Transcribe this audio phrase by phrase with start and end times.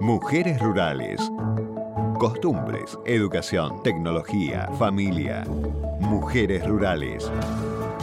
[0.00, 1.20] Mujeres Rurales.
[2.20, 5.44] Costumbres, educación, tecnología, familia.
[5.98, 7.28] Mujeres Rurales.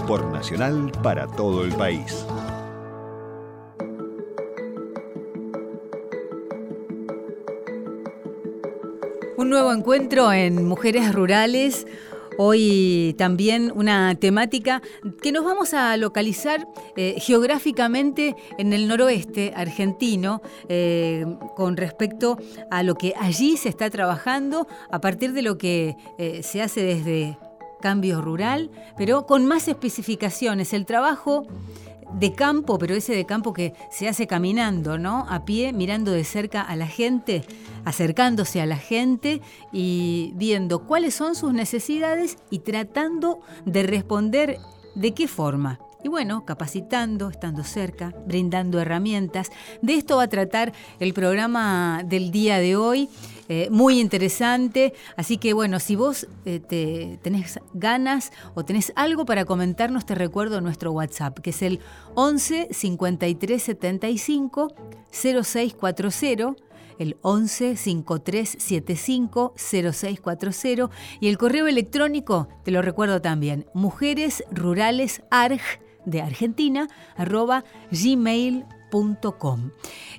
[0.05, 2.25] Por Nacional para todo el país.
[9.37, 11.87] Un nuevo encuentro en Mujeres Rurales.
[12.37, 14.81] Hoy también una temática
[15.21, 21.25] que nos vamos a localizar eh, geográficamente en el noroeste argentino eh,
[21.55, 22.37] con respecto
[22.71, 26.83] a lo que allí se está trabajando a partir de lo que eh, se hace
[26.83, 27.37] desde
[27.81, 30.73] cambio rural, pero con más especificaciones.
[30.73, 31.47] El trabajo
[32.13, 35.25] de campo, pero ese de campo que se hace caminando, ¿no?
[35.29, 37.43] A pie, mirando de cerca a la gente,
[37.83, 39.41] acercándose a la gente
[39.71, 44.59] y viendo cuáles son sus necesidades y tratando de responder
[44.95, 45.79] de qué forma.
[46.03, 49.49] Y bueno, capacitando, estando cerca, brindando herramientas.
[49.81, 53.09] De esto va a tratar el programa del día de hoy.
[53.47, 54.93] Eh, muy interesante.
[55.17, 60.15] Así que bueno, si vos eh, te, tenés ganas o tenés algo para comentarnos, te
[60.15, 61.79] recuerdo nuestro WhatsApp, que es el
[62.15, 64.73] 11 53 75
[65.11, 66.55] 0640
[66.97, 75.59] el 11 53 75 0640 y el correo electrónico, te lo recuerdo también, mujeresruralesarg
[76.05, 77.63] de Argentina, arroba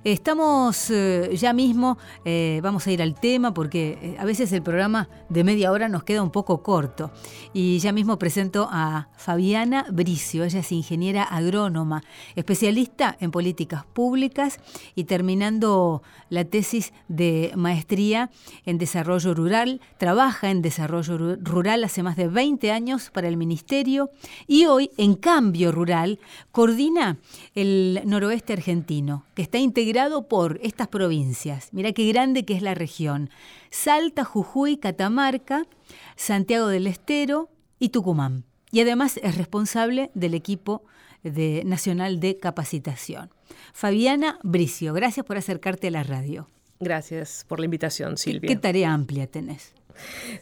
[0.04, 4.62] Estamos eh, ya mismo, eh, vamos a ir al tema porque eh, a veces el
[4.62, 7.10] programa de media hora nos queda un poco corto.
[7.54, 12.02] Y ya mismo presento a Fabiana Bricio, ella es ingeniera agrónoma,
[12.34, 14.60] especialista en políticas públicas
[14.94, 18.30] y terminando la tesis de maestría
[18.66, 24.10] en desarrollo rural, trabaja en desarrollo rural hace más de 20 años para el ministerio
[24.46, 26.20] y hoy en cambio rural
[26.52, 27.18] coordina
[27.54, 28.65] el noroeste argentino,
[29.34, 31.68] que está integrado por estas provincias.
[31.72, 33.30] Mira qué grande que es la región.
[33.70, 35.66] Salta, Jujuy, Catamarca,
[36.16, 38.44] Santiago del Estero y Tucumán.
[38.72, 40.82] Y además es responsable del equipo
[41.22, 43.30] de, nacional de capacitación.
[43.72, 46.48] Fabiana Bricio, gracias por acercarte a la radio.
[46.80, 48.48] Gracias por la invitación, Silvia.
[48.48, 49.74] ¿Qué, tarea amplia tenés?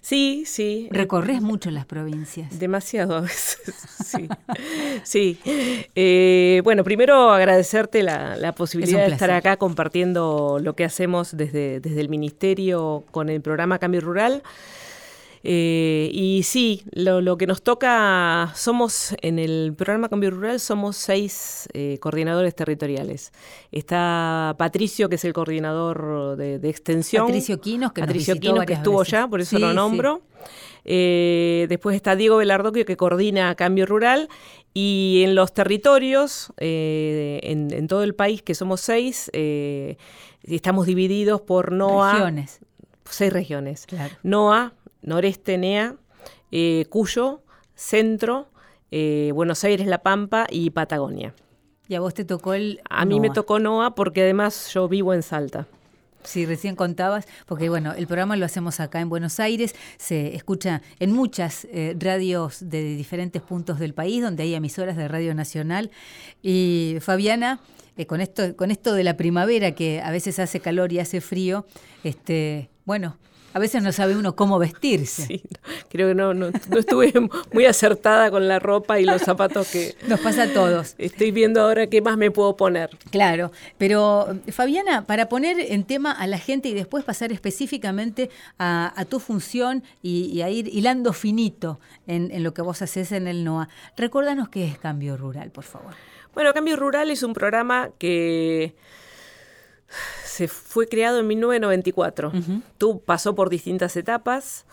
[0.01, 0.89] Sí, sí.
[0.91, 2.59] Recorres mucho las provincias.
[2.59, 4.29] Demasiado a veces, sí.
[5.03, 5.39] sí.
[5.95, 12.01] Eh, bueno, primero agradecerte la, posibilidad de estar acá compartiendo lo que hacemos desde, desde
[12.01, 14.43] el Ministerio con el programa Cambio Rural.
[15.47, 21.69] Eh, y sí, lo, que nos toca, somos en el programa Cambio Rural, somos seis
[21.75, 23.31] eh, coordinadores territoriales.
[23.71, 27.27] Está Patricio, que es el coordinador de, extensión.
[27.27, 30.23] Patricio Quinos, que, Patricio Quinos, que estuvo ya, por eso lo nombro.
[30.87, 34.31] Eh, después está Diego Velardoquio, que coordina Cambio Rural.
[34.73, 39.31] Y en los territorios, en, todo el país, que somos seis,
[40.43, 42.13] estamos divididos por NOA.
[42.15, 42.61] Regiones.
[43.05, 43.87] Seis regiones.
[44.23, 44.73] NOA,
[45.05, 45.97] noreste NEA,
[46.51, 47.43] eh, Cuyo,
[47.75, 48.49] Centro,
[48.91, 51.35] eh, Buenos Aires, La Pampa y Patagonia.
[51.89, 55.13] ¿Y a vos te tocó el A mí me tocó NOA porque además yo vivo
[55.13, 55.67] en Salta.
[56.23, 60.81] Sí, recién contabas, porque bueno, el programa lo hacemos acá en Buenos Aires, se escucha
[60.99, 65.91] en muchas eh, radios de diferentes puntos del país, donde hay emisoras de Radio Nacional.
[66.43, 67.61] Y Fabiana,
[68.07, 71.67] con esto, con esto de la primavera, que a veces hace calor y hace frío,
[72.05, 73.19] este, bueno,
[73.55, 75.27] a veces no sabe uno cómo vestirse.
[75.27, 75.43] Sí,
[75.89, 77.13] creo que no, no, estuve
[77.53, 79.95] muy acertada con la ropa y los zapatos que...
[80.09, 80.97] Nos pasa a todos.
[80.99, 82.91] Estoy viendo ahora qué más me puedo poner.
[83.13, 88.29] Claro, pero Fabiana, para poner en tema a la gente y después pasar específicamente
[88.59, 91.79] a, tu función y, a ir hilando finito
[92.09, 95.65] en, en lo que vos haces en el NOA, recuérdanos qué es Cambio Rural, por
[95.65, 95.95] favor.
[96.35, 98.75] Bueno, Cambio Rural es un programa que
[100.25, 102.33] se fue creado en 1994.
[102.79, 104.67] Tú pasó por distintas etapas.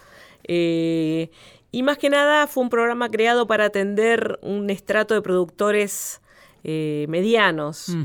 [0.44, 1.30] Eh,
[1.72, 6.22] y más que nada fue un programa creado para atender un estrato de productores
[6.64, 7.96] eh, medianos.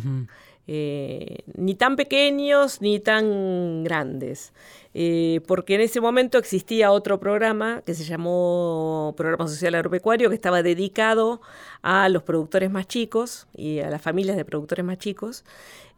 [0.69, 4.53] Eh, ni tan pequeños ni tan grandes.
[4.99, 10.35] Eh, porque en ese momento existía otro programa que se llamó Programa Social Agropecuario, que
[10.35, 11.43] estaba dedicado
[11.83, 15.45] a los productores más chicos y a las familias de productores más chicos.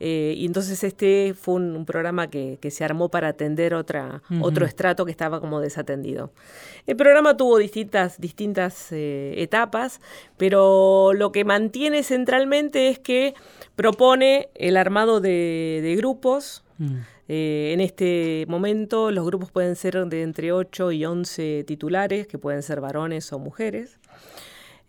[0.01, 5.05] Eh, y entonces este fue un, programa que, se armó para atender otra, otro estrato
[5.05, 6.33] que estaba como desatendido.
[6.89, 10.01] El programa tuvo distintas, distintas eh, etapas,
[10.37, 13.35] pero lo que mantiene centralmente es que
[13.77, 16.65] propone el armado de, grupos.
[16.79, 16.97] Mm.
[17.29, 22.39] Eh, en este momento los grupos pueden ser de entre 8 y 11 titulares, que
[22.39, 23.99] pueden ser varones o mujeres.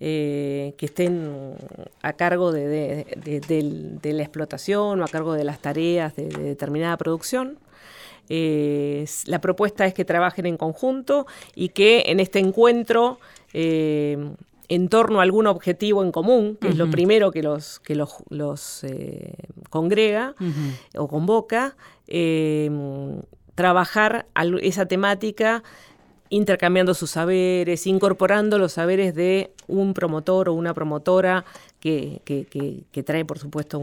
[0.01, 1.56] eh, que estén
[2.01, 3.06] a cargo de,
[4.01, 7.59] la explotación o a cargo de las tareas de, determinada producción.
[8.30, 13.19] la propuesta es que trabajen en conjunto y que en este encuentro
[14.69, 18.83] en torno a algún objetivo en común, que es lo primero que los, que los,
[18.83, 19.33] eh,
[19.69, 20.36] congrega
[20.95, 21.75] o convoca,
[22.07, 22.69] eh,
[23.56, 24.27] trabajar
[24.62, 25.63] esa temática
[26.30, 31.44] intercambiando sus saberes, incorporando los saberes de un promotor o una promotora
[31.80, 33.81] que, que, trae, por supuesto,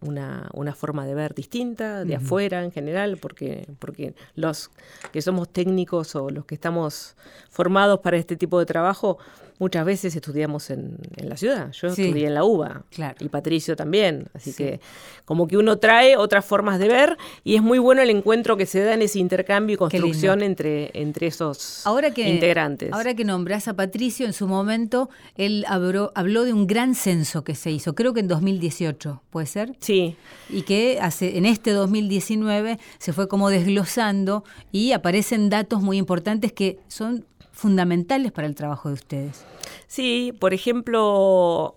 [0.00, 4.70] una, una, forma de ver distinta, de afuera en general, porque, porque los
[5.12, 7.16] que somos técnicos o los que estamos
[7.48, 9.18] formados para este tipo de trabajo,
[9.58, 11.72] muchas veces estudiamos en, la ciudad.
[11.72, 12.84] Yo estudié en la UBA
[13.20, 14.26] y Patricio también.
[14.34, 14.80] Así que
[15.24, 18.66] como que uno trae otras formas de ver y es muy bueno el encuentro que
[18.66, 21.84] se da en ese intercambio y construcción entre, entre esos
[22.16, 22.92] integrantes.
[22.92, 27.44] Ahora que nombras a Patricio, en su momento él habló, habló de un gran censo
[27.44, 29.76] que se hizo, creo que en 2018, ¿puede ser?
[29.80, 30.16] Sí.
[30.48, 36.52] Y que hace, en este 2019 se fue como desglosando y aparecen datos muy importantes
[36.52, 37.24] que son
[37.58, 39.44] fundamentales para el trabajo de ustedes.
[39.88, 41.74] Sí, por ejemplo,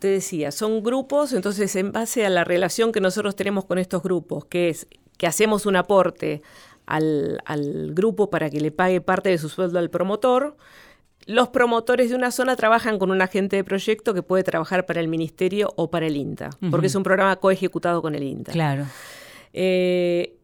[0.00, 4.02] te decía, son grupos, entonces en base a la relación que nosotros tenemos con estos
[4.02, 6.42] grupos, que es que hacemos un aporte
[6.86, 7.40] al,
[7.94, 10.56] grupo para que le pague parte de su sueldo al promotor,
[11.26, 14.98] los promotores de una zona trabajan con un agente de proyecto que puede trabajar para
[15.00, 18.50] el ministerio o para el INTA, porque es un programa coejecutado con el INTA.
[18.50, 18.86] Claro.
[19.52, 20.37] Eh,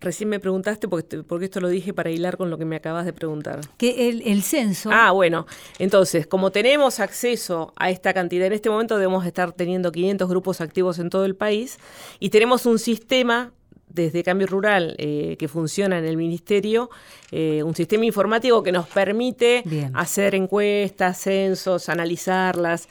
[0.00, 3.04] Recién me preguntaste, porque, porque, esto lo dije para hilar con lo que me acabas
[3.04, 3.60] de preguntar.
[3.76, 4.90] Que el, censo.
[4.92, 5.46] Ah, bueno.
[5.78, 10.62] Entonces, como tenemos acceso a esta cantidad, en este momento debemos estar teniendo 500 grupos
[10.62, 11.78] activos en todo el país
[12.18, 13.52] y tenemos un sistema
[13.88, 16.90] desde Cambio Rural eh, que funciona en el Ministerio,
[17.30, 22.88] eh, un sistema informático que nos permite hacer encuestas, censos, analizarlas.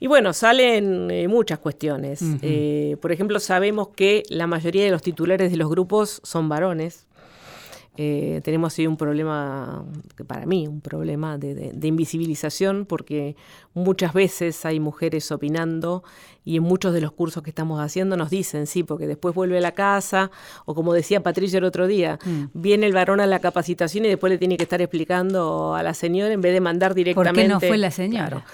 [0.00, 2.22] Y bueno, salen eh, muchas cuestiones.
[2.42, 7.08] Eh, por ejemplo, sabemos que la mayoría de los titulares de los grupos son varones.
[8.00, 9.84] Eh, tenemos ahí un problema,
[10.28, 13.34] para mí, un problema de, invisibilización, porque
[13.74, 16.04] muchas veces hay mujeres opinando
[16.44, 19.58] y en muchos de los cursos que estamos haciendo nos dicen, sí, porque después vuelve
[19.58, 20.30] a la casa,
[20.64, 22.44] o como decía Patricia el otro día, mm.
[22.54, 25.92] viene el varón a la capacitación y después le tiene que estar explicando a la
[25.92, 27.32] señora en vez de mandar directamente.
[27.32, 28.44] ¿Por qué no fue la señora?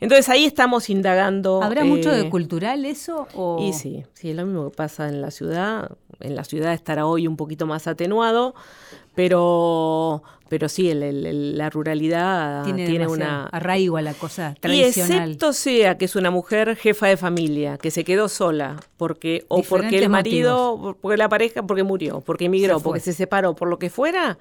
[0.00, 1.62] Entonces ahí estamos indagando.
[1.62, 3.26] ¿Habrá mucho de eh, cultural eso?
[3.34, 3.58] O...
[3.60, 5.90] Y sí, sí, es lo mismo que pasa en la ciudad.
[6.20, 8.54] En la ciudad estará hoy un poquito más atenuado,
[9.14, 13.46] pero, pero sí, la ruralidad tiene, una...
[13.46, 15.10] arraigo a la cosa tradicional.
[15.10, 19.44] Y excepto sea que es una mujer jefa de familia, que se quedó sola, porque
[19.48, 23.68] o porque el marido, porque la pareja, porque murió, porque emigró, porque se separó, por
[23.68, 24.38] lo que fuera,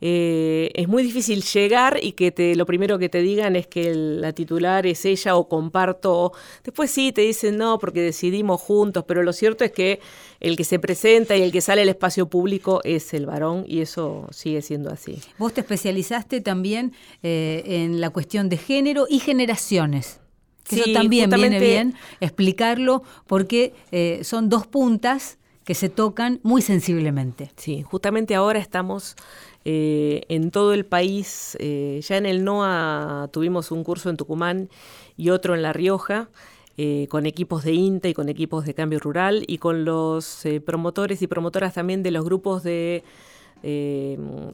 [0.00, 3.94] eh, es muy difícil llegar y que te, lo primero que te digan es que
[3.94, 6.32] la titular es ella o comparto.
[6.64, 10.00] Después sí, te dicen no, porque decidimos juntos, pero lo cierto es que
[10.40, 13.80] el que se presenta y el que sale al espacio público es el varón y
[13.80, 15.20] eso sigue siendo así.
[15.38, 16.92] Vos te especializaste también
[17.22, 20.20] eh, en la cuestión de género y generaciones.
[20.70, 27.52] eso también viene bien explicarlo porque eh, son dos puntas que se tocan muy sensiblemente.
[27.56, 29.14] Sí, justamente ahora estamos
[29.64, 31.56] eh, en todo el país.
[31.60, 34.68] Eh, ya en el NOA tuvimos un curso en Tucumán
[35.16, 36.28] y otro en La Rioja.
[36.76, 41.20] Eh, con equipos de INTA y con equipos de cambio rural y con los promotores
[41.20, 43.04] y promotoras también de los grupos de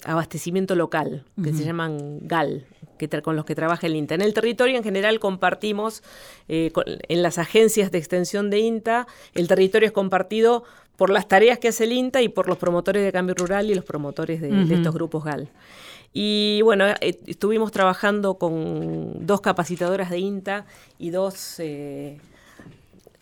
[0.04, 2.66] abastecimiento local, que se llaman GAL,
[2.98, 4.14] que con los que trabaja el INTA.
[4.14, 6.02] En el territorio en general compartimos,
[6.48, 10.64] en las agencias de extensión de INTA, el territorio es compartido
[10.96, 13.74] por las tareas que hace el INTA y por los promotores de cambio rural y
[13.74, 15.48] los promotores de, estos grupos GAL.
[16.12, 20.64] Y bueno, eh, estuvimos trabajando con dos capacitadoras de INTA
[20.98, 22.18] y dos eh,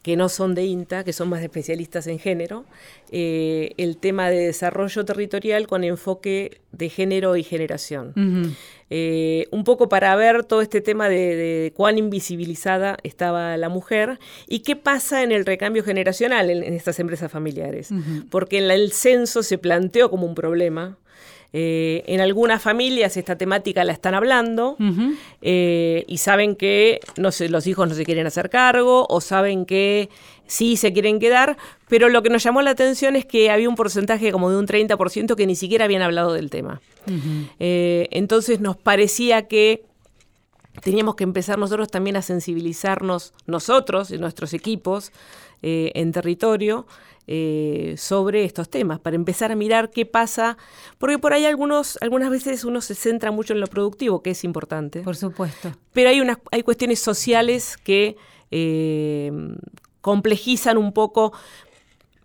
[0.04, 2.66] que no son de INTA, que son más especialistas en género,
[3.10, 8.12] eh, el tema de desarrollo territorial con enfoque de género y generación.
[8.90, 14.58] Eh, un poco para ver todo este tema de, cuán invisibilizada estaba la mujer y
[14.58, 17.88] qué pasa en el recambio generacional en, estas empresas familiares.
[18.28, 20.98] Porque en el censo se planteó como un problema
[21.56, 24.76] eh, en algunas familias esta temática la están hablando
[25.40, 30.08] eh, y saben que no los hijos no se quieren hacer cargo o saben que
[30.48, 31.56] sí se quieren quedar,
[31.88, 34.66] pero lo que nos llamó la atención es que había un porcentaje como de un
[34.66, 36.80] 30% que ni siquiera habían hablado del tema.
[37.60, 39.84] Eh, entonces nos parecía que
[40.82, 45.12] teníamos que empezar nosotros también a sensibilizarnos, nosotros y nuestros equipos
[45.62, 46.86] eh, en territorio,
[47.26, 50.56] eh, sobre estos temas, para empezar a mirar qué pasa,
[50.98, 54.44] porque por ahí algunos, algunas veces uno se centra mucho en lo productivo, que es
[54.44, 55.00] importante.
[55.00, 55.72] Por supuesto.
[55.92, 58.16] Pero hay, unas, hay cuestiones sociales que
[58.50, 59.32] eh,
[60.00, 61.32] complejizan un poco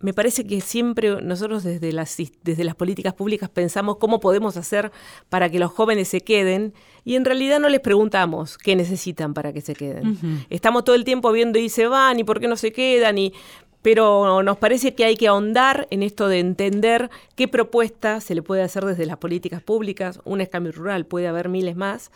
[0.00, 4.90] me parece que siempre nosotros desde las, desde las políticas públicas pensamos cómo podemos hacer
[5.28, 6.72] para que los jóvenes se queden
[7.04, 10.46] y en realidad no les preguntamos qué necesitan para que se queden.
[10.48, 13.34] Estamos todo el tiempo viendo y se van y por qué no se quedan y
[13.82, 18.42] pero nos parece que hay que ahondar en esto de entender qué propuesta se le
[18.42, 22.10] puede hacer desde las políticas públicas, un escambio rural, puede haber miles más,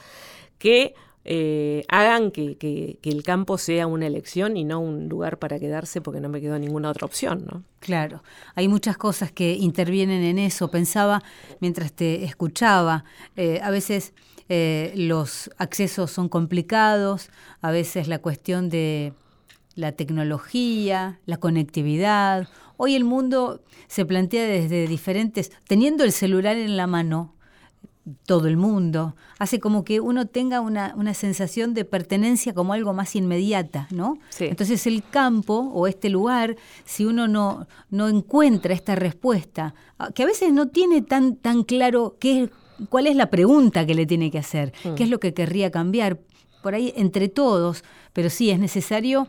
[0.59, 0.95] que
[1.27, 6.21] eh, hagan que, el campo sea una elección y no un lugar para quedarse porque
[6.21, 7.63] no me quedó ninguna otra opción, ¿no?
[7.81, 8.23] Claro,
[8.55, 10.71] hay muchas cosas que intervienen en eso.
[10.71, 11.23] Pensaba
[11.61, 13.05] mientras te escuchaba,
[13.37, 14.13] eh, a veces
[14.51, 17.31] eh, los accesos son complicados,
[17.63, 19.15] a veces la cuestión de
[19.75, 22.49] la tecnología, la conectividad.
[22.77, 27.35] Hoy el mundo se plantea desde diferentes, teniendo el celular en la mano,
[28.27, 33.17] todo el mundo, hace como que uno tenga una, sensación de pertenencia como algo más
[33.17, 34.19] inmediata, ¿no?
[34.39, 40.23] Entonces el campo o este lugar, si uno no, no encuentra esta respuesta, ah, que
[40.23, 42.51] a veces no tiene tan, tan claro qué,
[42.91, 45.13] cuál es la pregunta que le tiene que hacer, qué es mm.
[45.13, 46.21] lo que querría cambiar,
[46.63, 49.29] por ahí entre todos, pero sí es necesario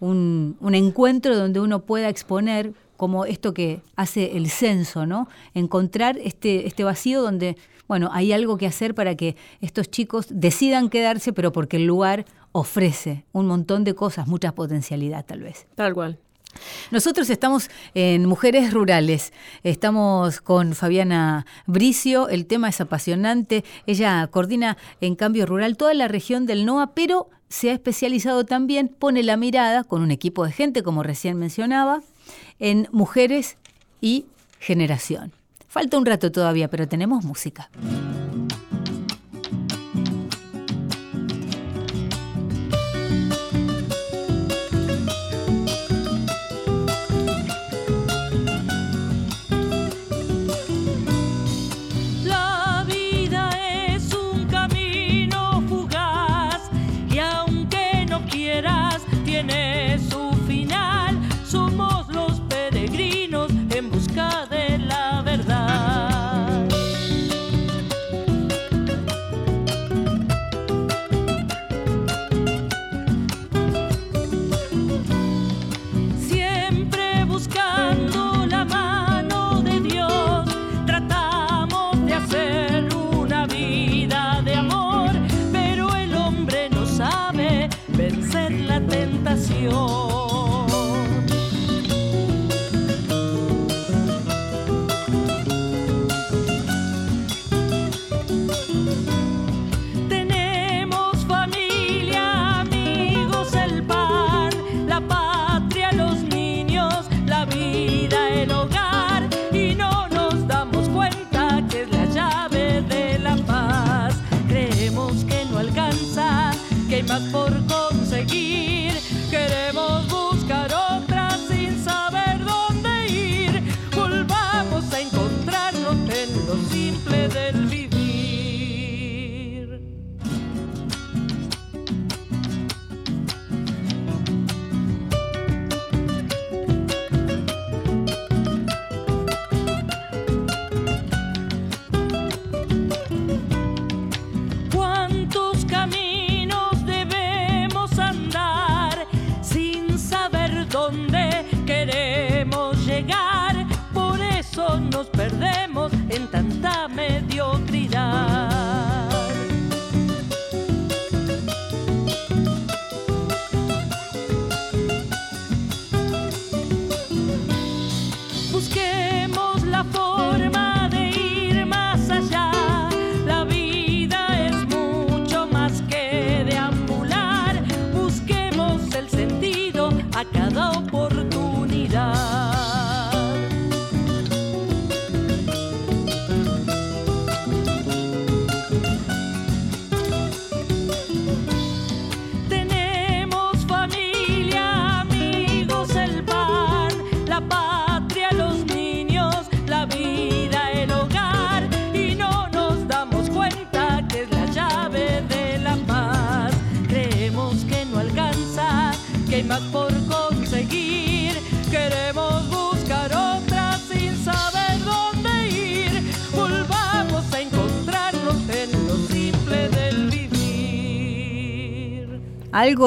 [0.00, 5.28] un, un encuentro donde uno pueda exponer como esto que hace el censo, ¿no?
[5.54, 7.56] Encontrar este, este vacío donde,
[7.88, 12.26] bueno, hay algo que hacer para que estos chicos decidan quedarse, pero porque el lugar
[12.52, 15.66] ofrece un montón de cosas, mucha potencialidad tal vez.
[15.74, 16.18] Tal cual.
[16.90, 19.32] Nosotros estamos en Mujeres Rurales,
[19.62, 26.08] estamos con Fabiana Bricio, el tema es apasionante, ella coordina en cambio rural toda la
[26.08, 30.52] región del NOA, pero se ha especializado también, pone la mirada con un equipo de
[30.52, 32.02] gente, como recién mencionaba,
[32.58, 33.56] en mujeres
[34.00, 34.26] y
[34.58, 35.32] generación.
[35.68, 37.70] Falta un rato todavía, pero tenemos música.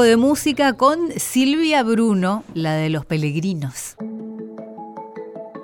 [0.02, 3.96] De música con Silvia Bruno, la de los peregrinos.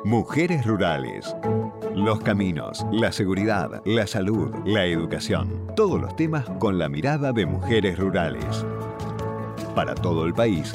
[0.05, 1.35] Mujeres rurales.
[1.95, 5.67] Los caminos, la seguridad, la salud, la educación.
[5.75, 8.65] Todos los temas con la mirada de mujeres rurales.
[9.75, 10.71] Para todo el país.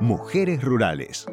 [0.00, 1.26] Mujeres rurales.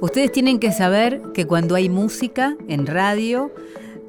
[0.00, 3.50] Ustedes tienen que saber que cuando hay música en radio,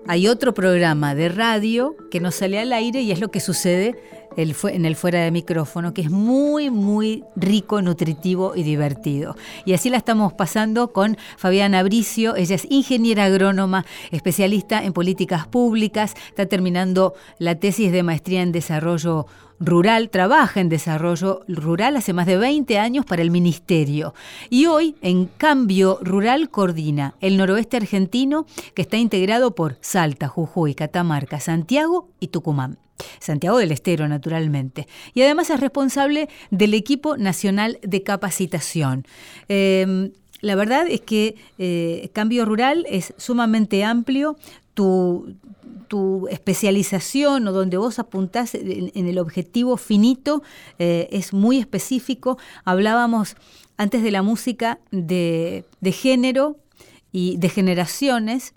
[0.07, 3.95] hay otro programa de radio que no sale al aire y es lo que sucede
[4.37, 9.35] en el fuera de micrófono, que es muy, muy rico, nutritivo y divertido.
[9.65, 12.35] Y así la estamos pasando con Fabiana Bricio.
[12.35, 18.51] Ella es ingeniera agrónoma, especialista en políticas públicas, está terminando la tesis de maestría en
[18.51, 19.25] desarrollo
[19.59, 24.13] rural, trabaja en desarrollo rural hace más de 20 años para el Ministerio.
[24.51, 30.75] Y hoy, en Cambio Rural, coordina el noroeste argentino, que está integrado por Salta, Jujuy,
[30.75, 32.77] Catamarca, Santiago y Tucumán.
[33.19, 34.87] Santiago del Estero, naturalmente.
[35.13, 39.05] Y además es responsable del equipo nacional de capacitación.
[39.47, 40.11] Em,
[40.41, 44.37] la verdad es que eh, Cambio Rural es sumamente amplio.
[44.73, 45.35] Tu,
[46.29, 50.43] especialización o donde vos apuntás en, el objetivo finito
[50.79, 52.37] eh, es muy específico.
[52.65, 53.37] Hablábamos
[53.77, 55.63] antes de la música de,
[55.93, 56.57] género
[57.13, 58.53] y de generaciones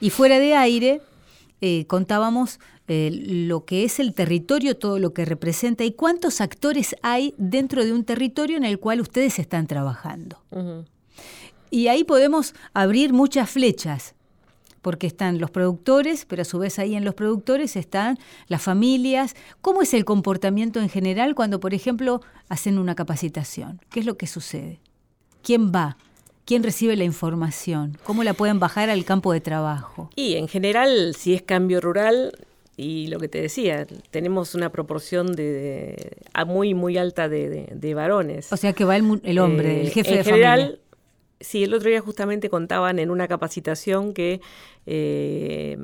[0.00, 1.02] y fuera de aire
[1.60, 2.58] eh, contábamos
[2.88, 7.84] eh, lo que es el territorio, todo lo que representa y cuántos actores hay dentro
[7.84, 10.42] de un territorio en el cual ustedes están trabajando.
[11.70, 14.14] Y ahí podemos abrir muchas flechas,
[14.82, 19.36] porque están los productores, pero a su vez ahí en los productores están las familias.
[19.60, 23.80] ¿Cómo es el comportamiento en general cuando, por ejemplo, hacen una capacitación?
[23.90, 24.80] ¿Qué es lo que sucede?
[25.42, 25.96] ¿Quién va?
[26.44, 27.96] ¿Quién recibe la información?
[28.02, 30.10] ¿Cómo la pueden bajar al campo de trabajo?
[30.16, 32.32] Y en general, si es cambio rural,
[32.76, 38.52] y lo que te decía, tenemos una proporción de, muy, muy alta de, varones.
[38.52, 40.80] O sea que va el, hombre, el eh, jefe en general,
[41.42, 44.40] Sí, el otro día justamente contaban en una capacitación que
[44.86, 45.76] eh,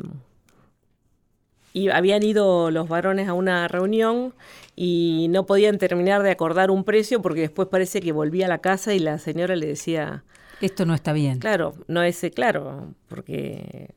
[1.72, 4.34] y habían ido los varones a una reunión
[4.76, 8.58] y no podían terminar de acordar un precio porque después parece que volvía a la
[8.58, 10.24] casa y la señora le decía...
[10.60, 11.40] Esto no está bien.
[11.40, 13.90] Claro, no es claro, porque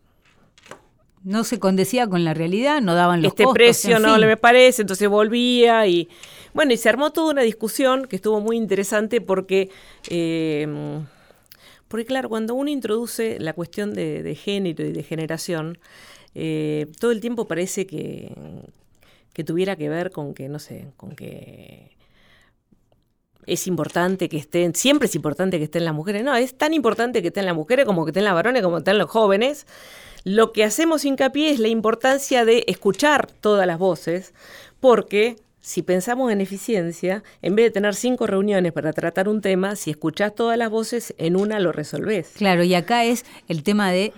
[1.24, 4.82] no se condecía con la realidad, no daban los este precio no le me parece,
[4.82, 6.10] entonces volvía y
[6.54, 9.70] bueno, y se armó toda una discusión que estuvo muy interesante porque,
[10.10, 10.68] eh,
[11.88, 15.78] porque claro, cuando uno introduce la cuestión de, género y de generación,
[16.36, 18.34] eh, todo el tiempo parece que,
[19.34, 21.92] que tuviera que ver con que, no sé, con que
[23.52, 26.24] es importante que estén, siempre es importante que estén las mujeres.
[26.24, 28.80] No, es tan importante que estén las mujeres como que estén las varones, como que
[28.80, 29.68] estén los jóvenes.
[30.24, 34.34] Lo que hacemos hincapié es la importancia de escuchar todas las voces,
[34.80, 39.76] porque si pensamos en eficiencia, en vez de tener cinco reuniones para tratar un tema,
[39.76, 42.32] si escuchás todas las voces, en una lo resolvés.
[42.38, 44.14] Claro, y acá es el tema de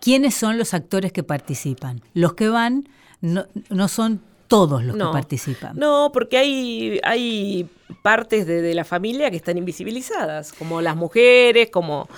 [0.00, 2.00] quiénes son los actores que participan.
[2.14, 2.88] Los que van
[3.20, 5.76] no, no son todos los que participan.
[5.78, 7.68] No, porque hay, hay
[8.02, 12.08] partes de, la familia que están invisibilizadas, como las mujeres, como...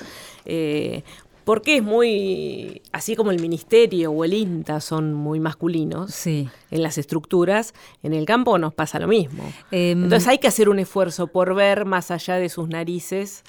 [0.47, 1.05] Eh,
[1.45, 6.99] porque es muy, así como el ministerio o el INTA son muy masculinos en las
[6.99, 9.43] estructuras, en el campo nos pasa lo mismo.
[9.73, 13.43] Em, Entonces hay que hacer un esfuerzo por ver más allá de sus narices.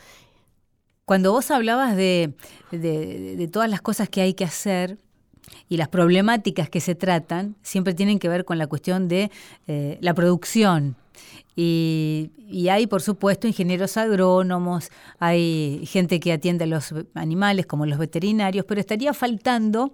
[1.05, 2.33] Cuando vos hablabas de,
[2.71, 4.97] de todas las cosas que hay que hacer,
[5.69, 9.31] y las problemáticas que se tratan siempre tienen que ver con la cuestión de
[9.67, 10.95] eh, la producción.
[11.55, 12.31] Y,
[12.69, 18.65] hay, por supuesto, ingenieros agrónomos, hay gente que atiende a los animales, como los veterinarios,
[18.65, 19.91] pero estaría faltando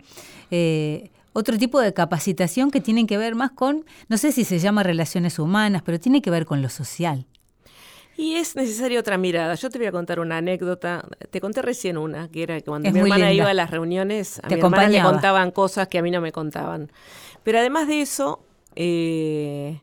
[0.51, 4.59] eh, otro tipo de capacitación que tienen que ver más con, no sé si se
[4.59, 7.25] llama relaciones humanas, pero tiene que ver con lo social.
[8.19, 9.55] Y es necesaria otra mirada.
[9.55, 11.07] Yo te voy a contar una anécdota.
[11.31, 14.49] Te conté recién una, que era que cuando mi hermana iba a las reuniones, a
[14.49, 16.91] mi hermana le contaban cosas que a mí no me contaban.
[17.43, 18.43] Pero además de eso,
[18.75, 19.79] eh,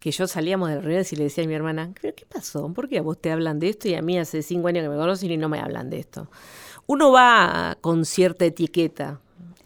[0.00, 2.72] que yo salíamos de las reuniones y le decía a mi hermana, ¿pero qué pasó?
[2.72, 4.88] ¿Por qué a vos te hablan de esto y a mí hace cinco años que
[4.88, 6.28] me conocen y no me hablan de esto?
[6.88, 9.20] Uno va con cierta etiqueta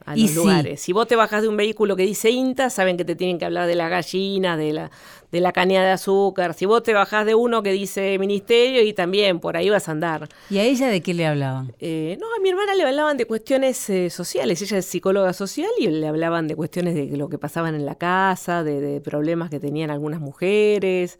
[0.04, 0.80] a los lugares.
[0.80, 3.44] Si vos te bajas de un vehículo que dice INTA, saben que te tienen que
[3.44, 4.90] hablar de las gallinas, de la,
[5.32, 6.54] de la caña de azúcar.
[6.54, 9.92] Si vos te bajás de uno que dice ministerio y también por ahí vas a
[9.92, 10.28] andar.
[10.50, 11.72] ¿Y a ella de qué le hablaban?
[11.80, 14.60] Eh, no, a mi hermana le hablaban de cuestiones eh, sociales.
[14.62, 17.94] Ella es psicóloga social y le hablaban de cuestiones de lo que pasaban en la
[17.94, 21.18] casa, de, problemas que tenían algunas mujeres.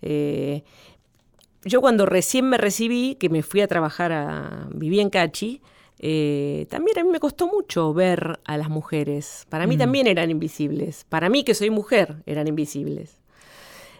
[0.00, 0.64] Eh,
[1.64, 4.68] yo cuando recién me recibí, que me fui a trabajar a...
[4.72, 5.60] viví en Cachi,
[6.04, 9.46] eh, también a mí me costó mucho ver a las mujeres.
[9.48, 11.06] Para mí también eran invisibles.
[11.08, 13.18] Para mí, que soy mujer, eran invisibles.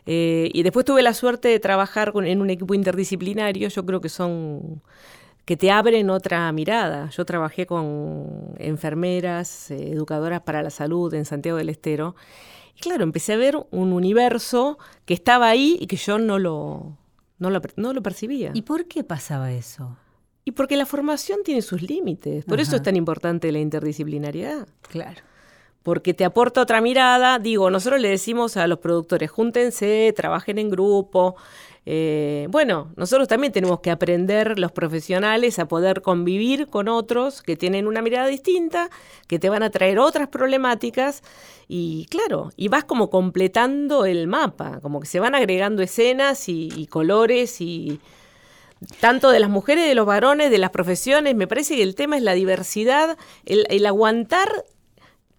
[0.04, 3.68] Eh, y después tuve la suerte de trabajar en un equipo interdisciplinario.
[3.68, 4.82] Yo creo que son
[5.44, 7.08] que te abren otra mirada.
[7.10, 12.16] Yo trabajé con enfermeras, eh, educadoras para la salud en Santiago del Estero.
[12.76, 16.96] Y claro, empecé a ver un universo que estaba ahí y que yo no lo,
[17.38, 18.50] no lo, percibía.
[18.54, 19.96] ¿Y por qué pasaba eso?
[20.44, 22.44] Y porque la formación tiene sus límites.
[22.44, 24.66] Por eso es tan importante la interdisciplinariedad.
[24.82, 25.22] Claro
[25.82, 27.38] porque te aporta otra mirada.
[27.38, 31.36] Digo, nosotros le decimos a los productores, júntense, trabajen en grupo.
[31.84, 37.56] Eh, bueno, nosotros también tenemos que aprender los profesionales a poder convivir con otros que
[37.56, 38.88] tienen una mirada distinta,
[39.26, 41.22] que te van a traer otras problemáticas
[41.66, 46.86] y claro, y vas como completando el mapa, como que se van agregando escenas y,
[46.86, 48.00] colores y
[49.00, 51.34] tanto de las mujeres, de los varones, de las profesiones.
[51.34, 54.64] Me parece que el tema es la diversidad, el aguantar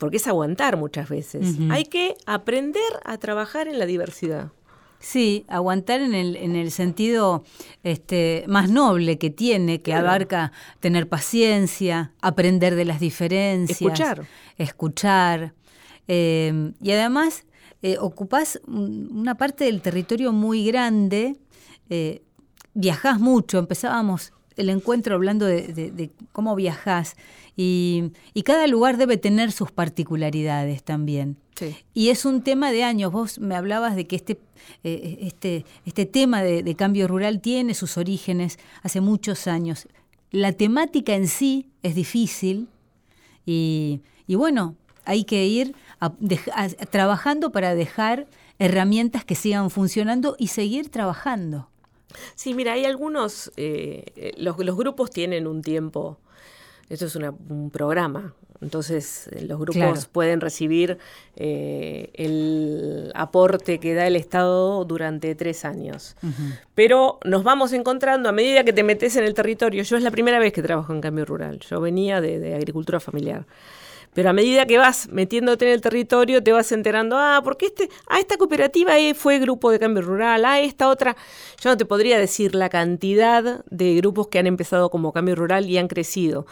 [0.03, 1.55] porque es aguantar muchas veces.
[1.69, 4.51] Hay que aprender a trabajar en la diversidad.
[4.99, 7.45] Sí, aguantar en el, en el sentido
[7.83, 10.51] este, más noble que tiene, que abarca
[10.81, 13.81] tener paciencia, aprender de las diferencias.
[13.81, 14.27] Escuchar.
[14.57, 15.53] Escuchar.
[16.09, 17.45] Eh, y además
[17.81, 21.37] eh, ocupás una parte del territorio muy grande,
[21.89, 22.23] eh,
[22.73, 27.15] viajás mucho, empezábamos el encuentro hablando de, cómo viajás
[27.55, 28.11] y,
[28.45, 31.37] cada lugar debe tener sus particularidades también.
[31.93, 33.11] Y es un tema de años.
[33.11, 34.39] Vos me hablabas de que este,
[34.83, 39.87] eh, este, este tema de, cambio rural tiene sus orígenes hace muchos años.
[40.31, 42.67] La temática en sí es difícil
[43.45, 45.75] y, bueno, hay que ir
[46.89, 48.27] trabajando para dejar
[48.59, 51.69] herramientas que sigan funcionando y seguir trabajando.
[52.35, 56.17] Sí, mira, hay algunos, eh, eh, los, los, grupos tienen un tiempo,
[56.89, 60.97] esto es un programa, entonces eh, los grupos pueden recibir
[61.35, 66.15] el aporte que da el Estado durante tres años.
[66.75, 69.83] Pero nos vamos encontrando a medida que te metes en el territorio.
[69.83, 73.45] Yo es la primera vez que trabajo en cambio rural, yo venía de agricultura familiar.
[74.13, 77.89] Pero a medida que vas metiéndote en el territorio, te vas enterando, ah, porque este,
[78.07, 81.15] ah, esta cooperativa fue grupo de cambio rural, ah, esta otra.
[81.61, 85.69] Yo no te podría decir la cantidad de grupos que han empezado como cambio rural
[85.69, 86.45] y han crecido.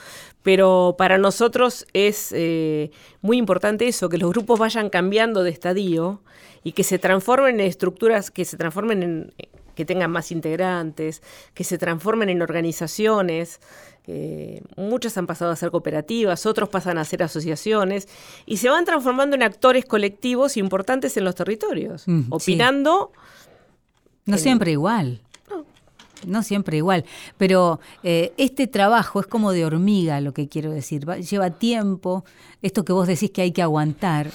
[0.43, 6.21] Pero para nosotros es eh, muy importante eso, que los grupos vayan cambiando de estadio
[6.63, 9.33] y que se transformen en estructuras, que se transformen en
[9.75, 11.21] que tengan más integrantes,
[11.53, 13.59] que se transformen en organizaciones.
[14.07, 18.07] Eh, muchas han pasado a ser cooperativas, otros pasan a ser asociaciones
[18.45, 23.11] y se van transformando en actores colectivos importantes en los territorios, opinando.
[24.25, 25.21] No siempre igual.
[26.25, 26.43] No.
[26.43, 27.03] siempre igual,
[27.37, 31.03] pero eh, este trabajo es como de hormiga, lo que quiero decir.
[31.05, 32.25] lleva tiempo,
[32.61, 34.29] esto que vos decís que hay que aguantar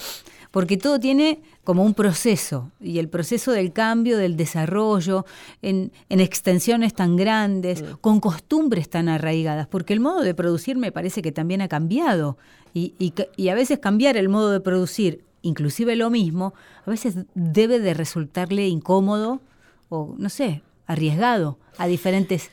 [0.57, 5.27] porque todo tiene como un proceso, y el proceso del cambio, del desarrollo,
[5.61, 7.97] en, extensiones tan grandes, mm.
[8.01, 12.38] con costumbres tan arraigadas, porque el modo de producir me parece que también ha cambiado,
[12.73, 16.55] y, y, a veces cambiar el modo de producir, inclusive lo mismo,
[16.87, 19.42] a veces debe de resultarle incómodo
[19.90, 22.51] o, no sé, arriesgado a diferentes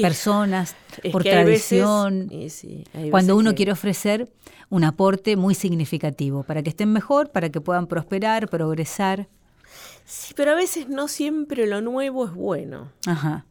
[0.00, 0.74] personas,
[1.12, 2.30] por tradición,
[3.10, 4.30] cuando uno quiere ofrecer
[4.70, 9.28] un aporte muy significativo, para que estén mejor, para que puedan prosperar, progresar.
[10.04, 12.90] Sí, pero a veces no siempre lo nuevo es bueno.
[13.06, 13.46] Ajá.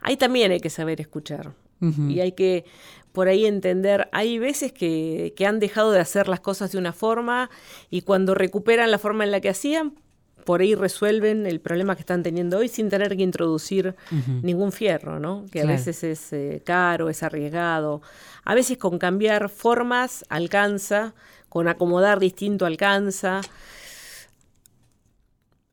[0.00, 1.52] Ahí también hay que saber escuchar.
[1.80, 2.66] Y hay que
[3.12, 6.92] por ahí entender, hay veces que, que han dejado de hacer las cosas de una
[6.92, 7.50] forma
[7.88, 9.94] y cuando recuperan la forma en la que hacían,
[10.44, 13.94] por ahí resuelven el problema que están teniendo hoy sin tener que introducir
[14.42, 15.46] ningún fierro, ¿no?
[15.50, 18.02] Que a veces es eh, caro, es arriesgado.
[18.44, 21.14] A veces con cambiar formas alcanza,
[21.48, 23.40] con acomodar distinto alcanza.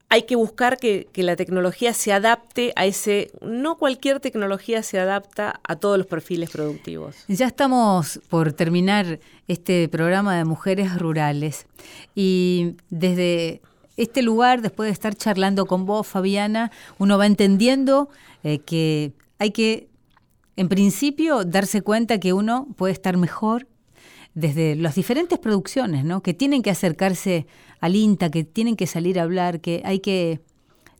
[0.09, 3.29] Hay que buscar que, que, la tecnología se adapte a ese...
[3.41, 7.25] No cualquier tecnología se adapta a todos los perfiles productivos.
[7.27, 11.67] Ya estamos por terminar este programa de mujeres rurales
[12.15, 13.61] y desde
[13.97, 18.09] este lugar, después de estar charlando con vos, Fabiana, uno va entendiendo
[18.43, 19.89] eh, que hay que,
[20.55, 23.67] en principio, darse cuenta que uno puede estar mejor
[24.35, 26.21] desde las diferentes producciones, ¿no?
[26.21, 27.47] Que tienen que acercarse
[27.79, 30.41] al INTA, que tienen que salir a hablar, que hay que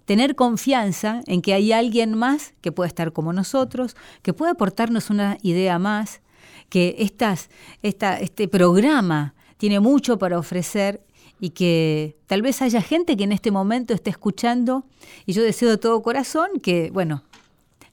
[0.05, 5.11] tener confianza en que hay alguien más que pueda estar como nosotros, que pueda aportarnos
[5.11, 6.21] una idea más,
[6.69, 7.49] que estas,
[7.83, 11.01] esta, este programa tiene mucho para ofrecer
[11.39, 14.85] y que tal vez haya gente que en este momento esté escuchando
[15.25, 17.23] y yo deseo de todo corazón que, bueno,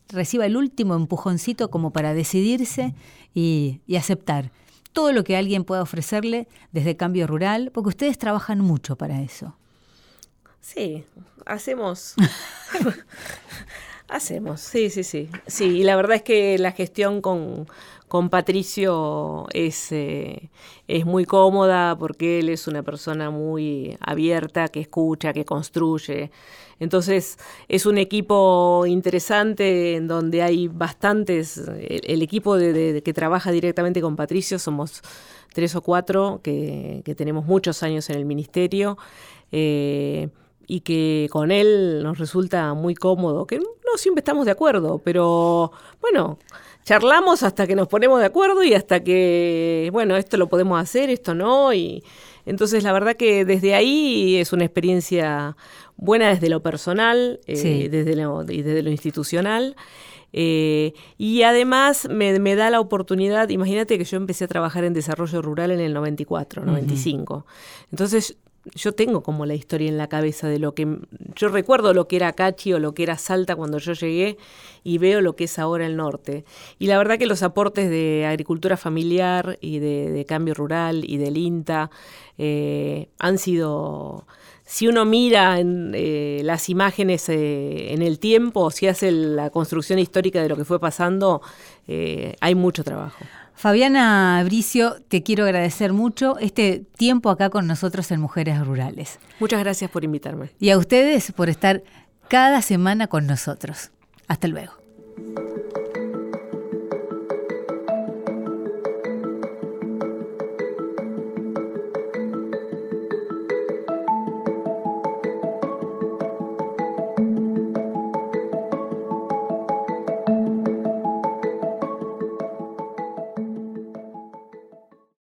[0.08, 2.94] reciba el último empujoncito como para decidirse
[3.34, 4.50] y, y aceptar
[4.94, 9.56] todo lo que alguien pueda ofrecerle desde cambio rural, porque ustedes trabajan mucho para eso.
[10.60, 11.04] Sí,
[11.44, 12.14] hacemos.
[14.08, 15.28] hacemos, sí, sí, sí.
[15.46, 17.66] Sí, y la verdad es que la gestión con,
[18.08, 20.50] con Patricio es, eh,
[20.86, 26.30] es muy cómoda porque él es una persona muy abierta, que escucha, que construye.
[26.80, 27.38] Entonces
[27.68, 34.16] es un equipo interesante en donde hay bastantes, el, equipo de, que trabaja directamente con
[34.16, 35.02] Patricio somos
[35.52, 38.98] tres o cuatro que, tenemos muchos años en el ministerio.
[39.52, 40.28] Eh,
[40.66, 45.72] y que con él nos resulta muy cómodo, que no siempre estamos de acuerdo, pero
[46.00, 46.38] bueno,
[46.84, 51.10] charlamos hasta que nos ponemos de acuerdo y hasta que, bueno, esto lo podemos hacer,
[51.10, 52.04] esto no, y
[52.46, 55.56] entonces la verdad que desde ahí es una experiencia
[55.96, 59.76] buena desde lo personal eh, desde lo, y desde lo institucional.
[60.36, 65.40] Eh, y además me, da la oportunidad, imagínate que yo empecé a trabajar en desarrollo
[65.40, 67.46] rural en el 94, 95.
[67.92, 68.36] Entonces
[68.74, 70.98] yo tengo como la historia en la cabeza de lo que
[71.36, 74.38] yo recuerdo lo que era Cachi o lo que era Salta cuando yo llegué
[74.82, 76.44] y veo lo que es ahora el norte.
[76.78, 81.36] Y la verdad que los aportes de agricultura familiar y de, cambio rural y del
[81.36, 81.90] INTA
[82.38, 84.26] eh, han sido
[84.64, 89.98] si uno mira en, eh, las imágenes eh, en el tiempo, si hace la construcción
[89.98, 91.42] histórica de lo que fue pasando,
[92.40, 93.24] hay mucho trabajo.
[93.54, 99.18] Fabiana Bricio, te quiero agradecer mucho este tiempo acá con nosotros en Mujeres Rurales.
[99.40, 100.50] Muchas gracias por invitarme.
[100.58, 101.82] Y a ustedes por estar
[102.28, 103.90] cada semana con nosotros.
[104.28, 104.72] Hasta luego.